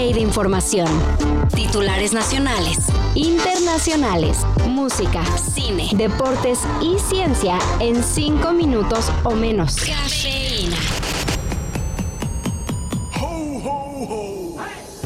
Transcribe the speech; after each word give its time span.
de 0.00 0.20
información. 0.20 0.88
Titulares 1.54 2.14
nacionales, 2.14 2.78
internacionales, 3.14 4.38
música, 4.66 5.22
cine, 5.36 5.90
deportes 5.92 6.60
y 6.80 6.98
ciencia 6.98 7.58
en 7.80 8.02
5 8.02 8.52
minutos 8.52 9.12
o 9.24 9.32
menos. 9.32 9.76
Cafeína. 9.76 10.78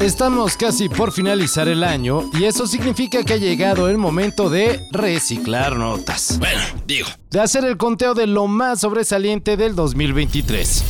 Estamos 0.01 0.57
casi 0.57 0.89
por 0.89 1.13
finalizar 1.13 1.67
el 1.67 1.83
año 1.83 2.31
y 2.39 2.45
eso 2.45 2.67
significa 2.67 3.25
que 3.25 3.35
ha 3.35 3.37
llegado 3.37 3.89
el 3.89 3.99
momento 3.99 4.49
de 4.49 4.87
reciclar 4.93 5.77
notas. 5.77 6.39
Bueno, 6.39 6.61
digo. 6.87 7.09
De 7.31 7.41
hacer 7.41 7.65
el 7.65 7.77
conteo 7.77 8.15
de 8.15 8.29
lo 8.29 8.47
más 8.47 8.81
sobresaliente 8.81 9.57
del 9.57 9.75
2023. 9.75 10.85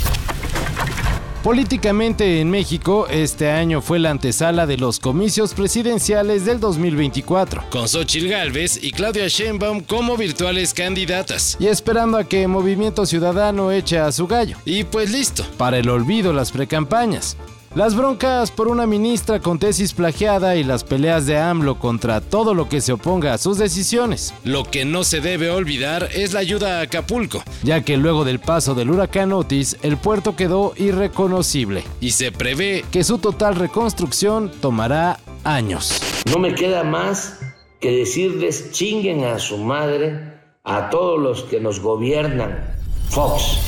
Políticamente 1.45 2.41
en 2.41 2.49
México, 2.49 3.07
este 3.11 3.51
año 3.51 3.83
fue 3.83 3.99
la 3.99 4.09
antesala 4.09 4.67
de 4.67 4.79
los 4.79 4.99
comicios 4.99 5.53
presidenciales 5.53 6.47
del 6.47 6.59
2024. 6.59 7.65
Con 7.69 7.87
Xochitl 7.87 8.29
Gálvez 8.29 8.83
y 8.83 8.93
Claudia 8.93 9.29
Sheinbaum 9.29 9.83
como 9.83 10.17
virtuales 10.17 10.73
candidatas. 10.73 11.59
Y 11.61 11.67
esperando 11.67 12.17
a 12.17 12.25
que 12.25 12.49
Movimiento 12.49 13.05
Ciudadano 13.05 13.73
eche 13.73 13.99
a 13.99 14.11
su 14.11 14.27
gallo. 14.27 14.57
Y 14.65 14.85
pues 14.85 15.13
listo. 15.13 15.45
Para 15.59 15.77
el 15.77 15.91
olvido 15.91 16.33
las 16.33 16.51
precampañas. 16.51 17.37
Las 17.75 17.97
broncas 17.97 18.53
por 18.53 18.69
una 18.69 18.87
ministra 18.87 19.41
con 19.41 19.59
tesis 19.59 19.95
plagiada 19.95 20.55
y 20.55 20.63
las 20.63 20.85
peleas 20.85 21.27
de 21.27 21.39
AMLO 21.39 21.81
contra 21.81 22.21
todo 22.21 22.55
lo 22.55 22.69
que 22.69 22.81
se 22.81 22.93
oponga 22.93 23.35
a 23.35 23.39
sus 23.39 23.59
decisiones. 23.59 24.33
Lo 24.45 24.63
que 24.63 24.85
no 24.85 25.03
se 25.03 25.21
debe 25.21 25.51
olvidar 25.51 26.09
es 26.15 26.33
la 26.33 26.39
ayuda 26.39 26.79
a 26.79 26.83
Acapulco, 26.83 27.43
ya 27.65 27.81
que 27.81 27.97
luego 27.97 28.25
del 28.25 28.39
paso 28.39 28.77
del 28.77 28.93
huracán 28.93 29.33
Otis, 29.33 29.77
el 29.83 29.97
puerto 29.97 30.37
quedó 30.37 30.73
irreconocible. 30.77 31.83
Y 32.01 32.13
se 32.13 32.31
prevé 32.31 32.85
que 32.93 33.03
su 33.03 33.19
total 33.19 33.57
reconstrucción 33.57 34.53
tomará 34.61 35.19
años. 35.43 36.01
No 36.31 36.39
me 36.39 36.55
queda 36.55 36.85
más 36.85 37.41
que 37.81 37.91
decirles 37.91 38.71
chinguen 38.71 39.25
a 39.25 39.41
su 39.41 39.59
madre 39.59 40.33
a 40.63 40.91
todos 40.91 41.19
los 41.21 41.43
que 41.43 41.59
nos 41.59 41.81
gobiernan. 41.81 42.77
Fox. 43.11 43.59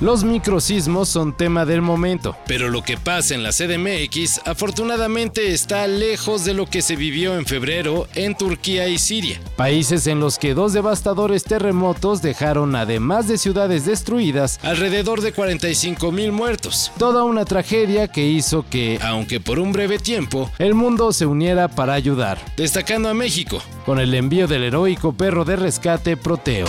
Los 0.00 0.24
microsismos 0.24 1.08
son 1.08 1.34
tema 1.34 1.64
del 1.64 1.80
momento. 1.80 2.36
Pero 2.46 2.68
lo 2.68 2.82
que 2.82 2.98
pasa 2.98 3.34
en 3.34 3.42
la 3.42 3.50
CDMX 3.50 4.42
afortunadamente 4.44 5.54
está 5.54 5.86
lejos 5.86 6.44
de 6.44 6.52
lo 6.52 6.66
que 6.66 6.82
se 6.82 6.96
vivió 6.96 7.34
en 7.38 7.46
febrero 7.46 8.06
en 8.14 8.36
Turquía 8.36 8.88
y 8.88 8.98
Siria. 8.98 9.40
Países 9.56 10.06
en 10.06 10.20
los 10.20 10.38
que 10.38 10.52
dos 10.52 10.74
devastadores 10.74 11.44
terremotos 11.44 12.20
dejaron, 12.20 12.76
además 12.76 13.26
de 13.26 13.38
ciudades 13.38 13.86
destruidas, 13.86 14.60
alrededor 14.62 15.22
de 15.22 15.32
45 15.32 16.12
mil 16.12 16.30
muertos. 16.30 16.92
Toda 16.98 17.24
una 17.24 17.46
tragedia 17.46 18.06
que 18.06 18.26
hizo 18.26 18.66
que, 18.68 18.98
aunque 19.00 19.40
por 19.40 19.58
un 19.58 19.72
breve 19.72 19.98
tiempo, 19.98 20.50
el 20.58 20.74
mundo 20.74 21.10
se 21.14 21.24
uniera 21.24 21.68
para 21.68 21.94
ayudar. 21.94 22.38
Destacando 22.58 23.08
a 23.08 23.14
México, 23.14 23.62
con 23.86 23.98
el 23.98 24.12
envío 24.12 24.46
del 24.46 24.64
heroico 24.64 25.14
perro 25.14 25.46
de 25.46 25.56
rescate 25.56 26.18
Proteo. 26.18 26.66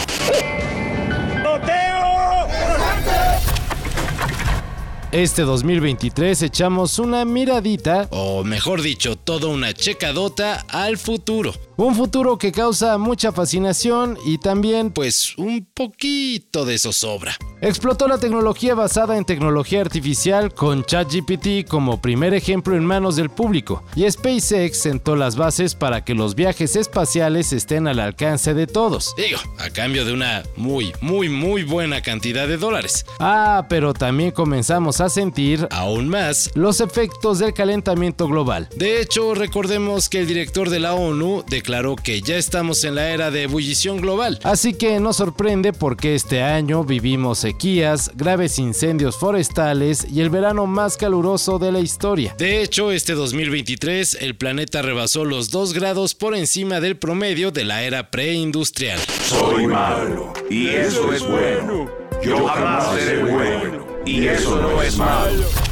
Este 5.14 5.44
2023 5.44 6.42
echamos 6.42 7.00
una 7.00 7.24
miradita, 7.24 8.10
o 8.12 8.44
mejor 8.44 8.82
dicho, 8.82 9.16
toda 9.16 9.48
una 9.48 9.74
checadota 9.74 10.66
al 10.68 10.98
futuro. 10.98 11.54
Un 11.78 11.96
futuro 11.96 12.38
que 12.38 12.52
causa 12.52 12.98
mucha 12.98 13.32
fascinación 13.32 14.18
y 14.26 14.38
también, 14.38 14.92
pues, 14.92 15.38
un 15.38 15.66
poquito 15.74 16.66
de 16.66 16.78
zozobra. 16.78 17.38
Explotó 17.60 18.08
la 18.08 18.20
tecnología 18.20 18.76
basada 18.76 19.18
en 19.18 19.26
tecnología 19.26 19.82
artificial 19.82 20.54
con 20.54 20.84
ChatGPT 20.86 21.68
como 21.68 22.00
primer 22.00 22.36
ejemplo 22.36 22.76
en 22.76 22.86
manos 22.86 23.16
del 23.16 23.32
público, 23.32 23.84
y 23.96 24.10
SpaceX 24.10 24.78
sentó 24.78 25.16
las 25.16 25.36
bases 25.38 25.74
para 25.74 26.06
que 26.06 26.14
los 26.14 26.36
viajes 26.36 26.76
espaciales 26.76 27.54
estén 27.54 27.88
al 27.88 28.00
alcance 28.00 28.54
de 28.54 28.68
todos. 28.68 29.16
Digo, 29.18 29.40
a 29.58 29.72
cambio 29.72 30.06
de 30.06 30.14
una 30.14 30.44
muy, 30.56 30.94
muy, 31.02 31.30
muy 31.30 31.64
buena 31.64 32.02
cantidad 32.02 32.48
de 32.48 32.58
dólares. 32.58 33.08
Ah, 33.18 33.66
pero 33.68 33.96
también 33.96 34.30
comenzamos 34.30 35.02
a 35.02 35.10
sentir 35.10 35.68
aún 35.72 36.10
más 36.10 36.52
los 36.54 36.80
efectos 36.80 37.40
del 37.40 37.56
calentamiento 37.56 38.28
global. 38.28 38.70
De 38.76 39.02
hecho, 39.02 39.34
recordemos 39.34 40.10
que 40.10 40.20
el 40.20 40.28
director 40.28 40.70
de 40.70 40.80
la 40.80 40.94
ONU 40.94 41.44
declaró 41.48 41.96
que 41.96 42.22
ya 42.22 42.36
estamos 42.36 42.84
en 42.84 42.94
la 42.94 43.10
era 43.10 43.32
de 43.32 43.44
ebullición 43.44 43.98
global. 43.98 44.40
Así 44.44 44.76
que 44.76 45.00
no 45.00 45.12
sorprende 45.12 45.74
porque 45.74 46.14
este 46.14 46.44
año 46.44 46.84
vivimos 46.84 47.47
sequías, 47.48 48.12
graves 48.14 48.60
incendios 48.60 49.16
forestales 49.16 50.06
y 50.12 50.20
el 50.20 50.30
verano 50.30 50.66
más 50.66 50.98
caluroso 50.98 51.60
de 51.60 51.72
la 51.72 51.80
historia. 51.80 52.36
De 52.38 52.62
hecho, 52.62 52.92
este 52.92 53.14
2023 53.14 54.18
el 54.20 54.36
planeta 54.36 54.82
rebasó 54.82 55.24
los 55.24 55.50
2 55.50 55.72
grados 55.72 56.14
por 56.14 56.36
encima 56.36 56.82
del 56.82 56.98
promedio 56.98 57.52
de 57.52 57.64
la 57.64 57.84
era 57.84 58.12
preindustrial. 58.12 59.00
Soy 59.30 59.66
malo 59.66 60.34
y 60.50 60.68
eso 60.68 61.14
es 61.14 61.26
bueno. 61.26 61.90
Yo 62.22 62.48
jamás 62.48 62.94
seré 63.00 63.24
bueno 63.24 63.88
y 64.06 64.28
eso 64.28 64.62
no 64.62 64.82
es 64.82 64.98
malo. 64.98 65.67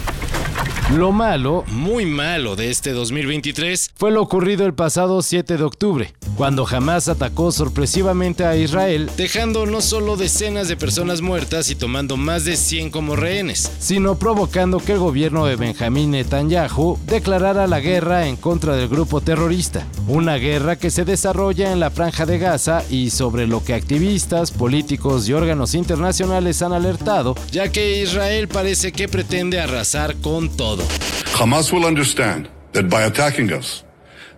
Lo 0.93 1.11
malo, 1.11 1.63
muy 1.69 2.05
malo 2.05 2.55
de 2.55 2.69
este 2.69 2.91
2023 2.91 3.93
fue 3.95 4.11
lo 4.11 4.21
ocurrido 4.21 4.67
el 4.67 4.75
pasado 4.75 5.23
7 5.23 5.57
de 5.57 5.63
octubre, 5.63 6.13
cuando 6.37 6.67
Hamas 6.67 7.07
atacó 7.07 7.51
sorpresivamente 7.51 8.45
a 8.45 8.55
Israel, 8.55 9.09
dejando 9.17 9.65
no 9.65 9.81
solo 9.81 10.15
decenas 10.15 10.67
de 10.67 10.77
personas 10.77 11.21
muertas 11.21 11.71
y 11.71 11.75
tomando 11.75 12.17
más 12.17 12.45
de 12.45 12.55
100 12.55 12.91
como 12.91 13.15
rehenes, 13.15 13.71
sino 13.79 14.19
provocando 14.19 14.77
que 14.77 14.91
el 14.91 14.99
gobierno 14.99 15.47
de 15.47 15.55
Benjamín 15.55 16.11
Netanyahu 16.11 16.99
declarara 17.07 17.65
la 17.65 17.79
guerra 17.79 18.27
en 18.27 18.35
contra 18.35 18.75
del 18.75 18.87
grupo 18.87 19.21
terrorista, 19.21 19.87
una 20.07 20.35
guerra 20.35 20.75
que 20.75 20.91
se 20.91 21.03
desarrolla 21.03 21.71
en 21.71 21.79
la 21.79 21.89
franja 21.89 22.27
de 22.27 22.37
Gaza 22.37 22.83
y 22.91 23.09
sobre 23.09 23.47
lo 23.47 23.63
que 23.63 23.73
activistas, 23.73 24.51
políticos 24.51 25.27
y 25.27 25.33
órganos 25.33 25.73
internacionales 25.73 26.61
han 26.61 26.73
alertado, 26.73 27.33
ya 27.51 27.71
que 27.71 28.03
Israel 28.03 28.47
parece 28.47 28.91
que 28.91 29.09
pretende 29.09 29.59
arrasar 29.59 30.17
con 30.17 30.49
todo. 30.49 30.74
Hamas 30.83 31.71
will 31.71 31.85
understand 31.85 32.47
that 32.73 32.89
by 32.89 33.03
attacking 33.03 33.51
us, 33.51 33.83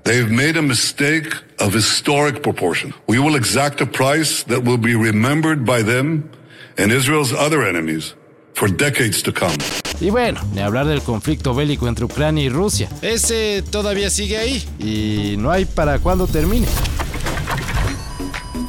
they've 0.04 0.30
made 0.30 0.58
a 0.58 0.62
mistake 0.62 1.34
of 1.60 1.74
historic 1.74 2.42
proportion. 2.44 2.94
We 3.08 3.20
will 3.20 3.36
exact 3.36 3.82
a 3.82 3.86
price 3.86 4.44
that 4.44 4.64
will 4.64 4.78
be 4.78 4.96
remembered 4.96 5.66
by 5.66 5.82
them 5.84 6.30
and 6.78 6.92
Israel's 6.92 7.34
other 7.34 7.64
enemies 7.64 8.14
for 8.54 8.68
decades 8.68 9.22
to 9.24 9.32
come. 9.32 9.58
Y 10.00 10.12
bueno, 10.12 10.40
ni 10.54 10.62
hablar 10.62 10.86
del 10.86 11.02
conflicto 11.02 11.56
bélico 11.56 11.88
entre 11.88 12.06
Ucrania 12.06 12.44
y 12.44 12.50
Rusia. 12.50 12.90
Ese 13.02 13.64
todavía 13.70 14.10
sigue 14.10 14.38
ahí. 14.38 14.64
Y 14.80 15.38
no 15.38 15.52
hay 15.52 15.66
para 15.66 15.98
cuándo 16.00 16.28
termine. 16.28 16.68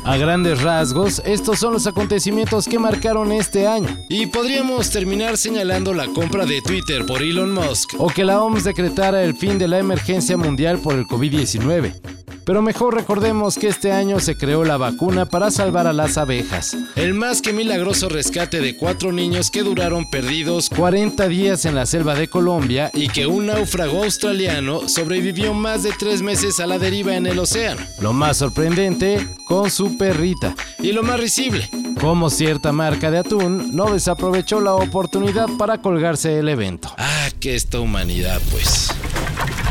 A 0.08 0.16
grandes 0.16 0.62
rasgos, 0.62 1.20
estos 1.26 1.58
son 1.58 1.74
los 1.74 1.86
acontecimientos 1.86 2.64
que 2.64 2.78
marcaron 2.78 3.30
este 3.30 3.66
año. 3.66 3.94
Y 4.08 4.24
podríamos 4.24 4.88
terminar 4.88 5.36
señalando 5.36 5.92
la 5.92 6.06
compra 6.06 6.46
de 6.46 6.62
Twitter 6.62 7.04
por 7.04 7.20
Elon 7.20 7.52
Musk. 7.52 7.92
O 7.98 8.08
que 8.08 8.24
la 8.24 8.40
OMS 8.40 8.64
decretara 8.64 9.22
el 9.22 9.36
fin 9.36 9.58
de 9.58 9.68
la 9.68 9.78
emergencia 9.78 10.38
mundial 10.38 10.78
por 10.78 10.94
el 10.94 11.06
COVID-19. 11.06 12.17
Pero 12.48 12.62
mejor 12.62 12.94
recordemos 12.94 13.56
que 13.56 13.68
este 13.68 13.92
año 13.92 14.20
se 14.20 14.34
creó 14.34 14.64
la 14.64 14.78
vacuna 14.78 15.26
para 15.26 15.50
salvar 15.50 15.86
a 15.86 15.92
las 15.92 16.16
abejas. 16.16 16.74
El 16.96 17.12
más 17.12 17.42
que 17.42 17.52
milagroso 17.52 18.08
rescate 18.08 18.60
de 18.60 18.74
cuatro 18.74 19.12
niños 19.12 19.50
que 19.50 19.62
duraron 19.62 20.08
perdidos 20.08 20.70
40 20.70 21.28
días 21.28 21.66
en 21.66 21.74
la 21.74 21.84
selva 21.84 22.14
de 22.14 22.28
Colombia 22.28 22.90
y 22.94 23.08
que 23.08 23.26
un 23.26 23.48
náufrago 23.48 24.02
australiano 24.02 24.88
sobrevivió 24.88 25.52
más 25.52 25.82
de 25.82 25.92
tres 25.98 26.22
meses 26.22 26.58
a 26.58 26.66
la 26.66 26.78
deriva 26.78 27.16
en 27.16 27.26
el 27.26 27.38
océano. 27.38 27.82
Lo 28.00 28.14
más 28.14 28.38
sorprendente, 28.38 29.28
con 29.44 29.70
su 29.70 29.98
perrita. 29.98 30.56
Y 30.78 30.92
lo 30.92 31.02
más 31.02 31.20
risible, 31.20 31.68
como 32.00 32.30
cierta 32.30 32.72
marca 32.72 33.10
de 33.10 33.18
atún 33.18 33.76
no 33.76 33.92
desaprovechó 33.92 34.62
la 34.62 34.72
oportunidad 34.72 35.48
para 35.58 35.82
colgarse 35.82 36.38
el 36.38 36.48
evento. 36.48 36.94
Ah, 36.96 37.28
que 37.40 37.54
esta 37.54 37.78
humanidad 37.78 38.40
pues. 38.50 38.88